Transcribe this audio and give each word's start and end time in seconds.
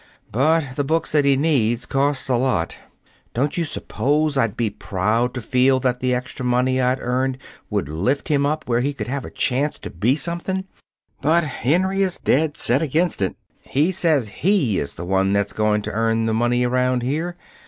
But 0.31 0.77
the 0.77 0.83
books 0.83 1.11
that 1.11 1.25
he 1.25 1.37
needs 1.37 1.85
cost 1.85 2.27
a 2.27 2.35
lot. 2.35 2.75
Don't 3.35 3.55
you 3.55 3.63
suppose 3.63 4.35
I'd 4.35 4.57
be 4.57 4.71
proud 4.71 5.31
to 5.35 5.41
feel 5.41 5.79
that 5.81 5.99
the 5.99 6.11
extra 6.11 6.43
money 6.43 6.81
I'd 6.81 6.99
earned 6.99 7.37
would 7.69 7.87
lift 7.87 8.27
him 8.27 8.43
up 8.43 8.67
where 8.67 8.79
he 8.79 8.93
could 8.93 9.07
have 9.07 9.25
a 9.25 9.29
chance 9.29 9.77
to 9.77 9.91
be 9.91 10.15
something! 10.15 10.65
But 11.21 11.43
Henry 11.43 12.01
is 12.01 12.19
dead 12.19 12.57
set 12.57 12.81
against 12.81 13.21
it. 13.21 13.35
He 13.61 13.91
says 13.91 14.29
he 14.41 14.79
is 14.79 14.95
the 14.95 15.05
one 15.05 15.33
that's 15.33 15.53
going 15.53 15.83
to 15.83 15.91
earn 15.91 16.25
the 16.25 16.33
money 16.33 16.63
around 16.63 17.03
here. 17.03 17.37